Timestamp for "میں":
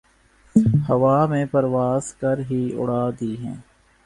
1.25-1.45